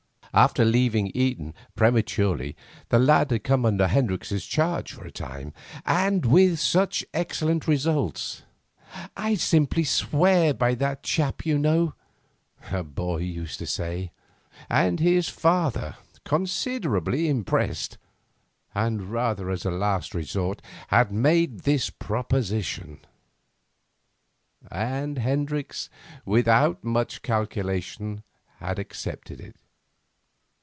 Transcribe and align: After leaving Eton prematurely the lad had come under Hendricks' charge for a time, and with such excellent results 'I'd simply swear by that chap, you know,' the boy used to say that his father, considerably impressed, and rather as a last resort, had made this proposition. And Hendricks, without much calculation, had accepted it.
After 0.33 0.63
leaving 0.63 1.07
Eton 1.13 1.53
prematurely 1.75 2.55
the 2.87 2.99
lad 2.99 3.31
had 3.31 3.43
come 3.43 3.65
under 3.65 3.85
Hendricks' 3.89 4.45
charge 4.45 4.93
for 4.93 5.05
a 5.05 5.11
time, 5.11 5.51
and 5.85 6.25
with 6.25 6.57
such 6.57 7.03
excellent 7.13 7.67
results 7.67 8.43
'I'd 9.17 9.41
simply 9.41 9.83
swear 9.83 10.53
by 10.53 10.73
that 10.75 11.03
chap, 11.03 11.45
you 11.45 11.57
know,' 11.57 11.95
the 12.71 12.81
boy 12.81 13.17
used 13.17 13.59
to 13.59 13.65
say 13.65 14.13
that 14.69 14.99
his 15.01 15.27
father, 15.27 15.97
considerably 16.23 17.27
impressed, 17.27 17.97
and 18.73 19.11
rather 19.11 19.49
as 19.49 19.65
a 19.65 19.69
last 19.69 20.15
resort, 20.15 20.61
had 20.87 21.11
made 21.11 21.63
this 21.63 21.89
proposition. 21.89 23.01
And 24.71 25.17
Hendricks, 25.17 25.89
without 26.23 26.85
much 26.85 27.21
calculation, 27.21 28.23
had 28.61 28.79
accepted 28.79 29.41
it. 29.41 29.57